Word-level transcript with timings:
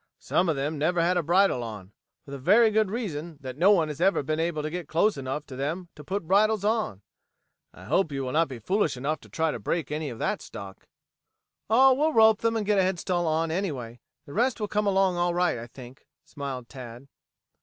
Some 0.17 0.49
of 0.49 0.55
them 0.55 0.79
never 0.79 0.99
had 0.99 1.15
a 1.15 1.21
bridle 1.21 1.61
on, 1.63 1.91
for 2.25 2.31
the 2.31 2.39
very 2.39 2.71
good 2.71 2.89
reason 2.89 3.37
that 3.41 3.55
no 3.55 3.69
one 3.69 3.87
ever 3.87 4.17
has 4.21 4.25
been 4.25 4.39
able 4.39 4.63
to 4.63 4.71
get 4.71 4.87
close 4.87 5.15
enough 5.15 5.45
to 5.45 5.55
them 5.55 5.89
to 5.93 6.03
put 6.03 6.25
bridles 6.25 6.65
on. 6.65 7.03
I 7.71 7.83
hope 7.83 8.11
you 8.11 8.23
will 8.23 8.31
not 8.31 8.47
be 8.47 8.57
foolish 8.57 8.97
enough 8.97 9.19
to 9.19 9.29
try 9.29 9.51
to 9.51 9.59
break 9.59 9.91
any 9.91 10.09
of 10.09 10.17
that 10.17 10.41
stock." 10.41 10.87
"Oh, 11.69 11.93
we'll 11.93 12.13
rope 12.13 12.41
them 12.41 12.57
and 12.57 12.65
get 12.65 12.79
a 12.79 12.81
headstall 12.81 13.27
on, 13.27 13.51
anyway. 13.51 13.99
The 14.25 14.33
rest 14.33 14.59
will 14.59 14.67
come 14.67 14.87
along 14.87 15.17
all 15.17 15.35
right, 15.35 15.59
I 15.59 15.67
think," 15.67 16.07
smiled 16.25 16.67
Tad. 16.67 17.07